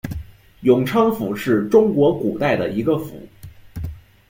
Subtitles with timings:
[0.61, 3.27] 永昌府是中国古代的一个府。